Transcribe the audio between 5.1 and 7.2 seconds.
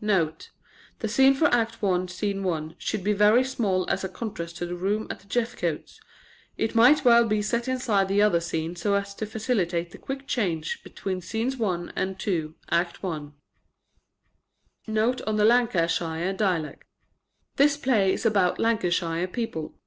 the Jeffcotes'. It might